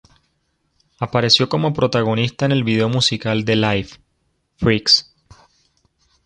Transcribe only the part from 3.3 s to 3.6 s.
de